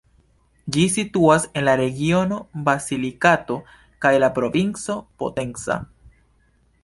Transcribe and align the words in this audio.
Ĝi 0.75 0.83
situas 0.93 1.43
en 1.59 1.65
la 1.67 1.75
regiono 1.81 2.39
Basilikato 2.69 3.57
kaj 4.05 4.13
la 4.25 4.29
provinco 4.39 4.95
Potenza. 5.25 5.77